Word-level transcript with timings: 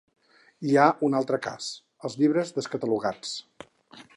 Hi 0.69 0.77
ha 0.77 0.85
un 1.07 1.17
altre 1.19 1.39
cas: 1.47 1.67
els 2.09 2.17
llibres 2.23 2.55
descatalogats. 2.57 3.37